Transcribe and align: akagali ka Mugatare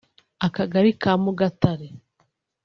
akagali 0.45 0.91
ka 1.01 1.11
Mugatare 1.23 1.87